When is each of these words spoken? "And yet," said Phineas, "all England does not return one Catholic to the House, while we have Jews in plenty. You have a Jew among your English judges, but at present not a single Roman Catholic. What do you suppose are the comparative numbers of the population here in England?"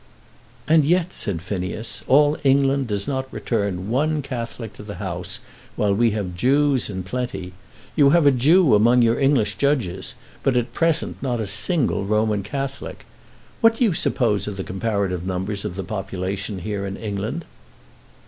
"And 0.67 0.83
yet," 0.83 1.13
said 1.13 1.43
Phineas, 1.43 2.03
"all 2.07 2.35
England 2.43 2.87
does 2.87 3.07
not 3.07 3.31
return 3.31 3.91
one 3.91 4.23
Catholic 4.23 4.73
to 4.73 4.81
the 4.81 4.95
House, 4.95 5.41
while 5.75 5.93
we 5.93 6.09
have 6.09 6.33
Jews 6.33 6.89
in 6.89 7.03
plenty. 7.03 7.53
You 7.95 8.09
have 8.09 8.25
a 8.25 8.31
Jew 8.31 8.73
among 8.73 9.03
your 9.03 9.19
English 9.19 9.57
judges, 9.59 10.15
but 10.41 10.57
at 10.57 10.73
present 10.73 11.21
not 11.21 11.39
a 11.39 11.45
single 11.45 12.03
Roman 12.03 12.41
Catholic. 12.41 13.05
What 13.61 13.75
do 13.75 13.83
you 13.83 13.93
suppose 13.93 14.47
are 14.47 14.53
the 14.53 14.63
comparative 14.63 15.23
numbers 15.23 15.65
of 15.65 15.75
the 15.75 15.83
population 15.83 16.57
here 16.61 16.87
in 16.87 16.97
England?" 16.97 17.45